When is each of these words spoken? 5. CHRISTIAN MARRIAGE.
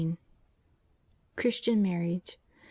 5. 0.01 0.17
CHRISTIAN 1.35 1.79
MARRIAGE. 1.83 2.39